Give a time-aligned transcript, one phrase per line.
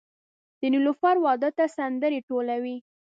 [0.59, 2.77] د نیلوفر واده ته سندرې ټولوي